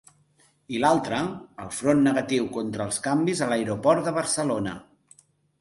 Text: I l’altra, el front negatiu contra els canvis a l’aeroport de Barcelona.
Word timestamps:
I 0.75 0.79
l’altra, 0.83 1.19
el 1.65 1.69
front 1.81 2.01
negatiu 2.07 2.49
contra 2.57 2.89
els 2.91 2.99
canvis 3.09 3.45
a 3.49 3.53
l’aeroport 3.53 4.09
de 4.11 4.19
Barcelona. 4.21 4.79